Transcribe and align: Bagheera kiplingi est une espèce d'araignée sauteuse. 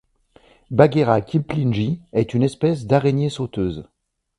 Bagheera 0.71 1.21
kiplingi 1.21 2.01
est 2.11 2.33
une 2.33 2.41
espèce 2.41 2.87
d'araignée 2.87 3.29
sauteuse. 3.29 3.87